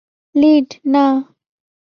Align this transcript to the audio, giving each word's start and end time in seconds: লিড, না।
লিড, 0.35 0.69
না। 0.93 1.05